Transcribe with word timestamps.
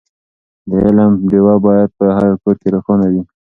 د 0.69 0.71
علم 0.85 1.11
ډېوه 1.29 1.55
باید 1.65 1.89
په 1.97 2.05
هر 2.17 2.27
کور 2.41 2.55
کې 2.61 2.67
روښانه 2.75 3.05
وي. 3.11 3.21